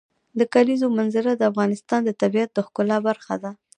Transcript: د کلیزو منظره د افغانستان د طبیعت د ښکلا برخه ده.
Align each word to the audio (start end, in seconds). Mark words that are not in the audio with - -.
د 0.39 0.41
کلیزو 0.53 0.87
منظره 0.97 1.31
د 1.35 1.41
افغانستان 1.51 1.99
د 2.05 2.11
طبیعت 2.21 2.49
د 2.53 2.59
ښکلا 2.67 2.97
برخه 3.07 3.35
ده. 3.43 3.51